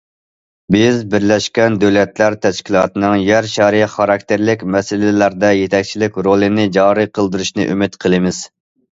بىز، 0.75 0.95
بىرلەشكەن 1.09 1.73
دۆلەتلەر 1.81 2.37
تەشكىلاتىنىڭ 2.45 3.17
يەر 3.25 3.47
شارى 3.51 3.81
خاراكتېرلىك 3.95 4.63
مەسىلىلەردە 4.75 5.51
يېتەكچىلىك 5.57 6.17
رولىنى 6.29 6.65
جارى 6.79 7.05
قىلدۇرۇشىنى 7.19 7.69
ئۈمىد 7.75 7.99
قىلىمىز. 8.07 8.41